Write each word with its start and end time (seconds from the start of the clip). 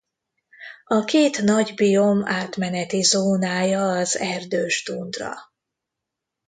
A 0.85 1.03
két 1.03 1.41
nagy 1.43 1.73
biom 1.73 2.25
átmeneti 2.27 3.01
zónája 3.01 3.89
az 3.91 4.17
erdős 4.17 4.83
tundra. 4.83 5.33